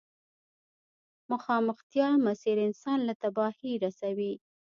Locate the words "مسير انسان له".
2.25-3.13